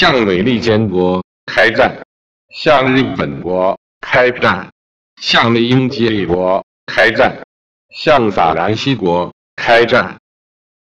[0.00, 1.94] 向美利坚国开战
[2.48, 4.70] 向日本国开战
[5.20, 7.42] 向英吉利国开战
[7.94, 10.16] 向法兰西国开战。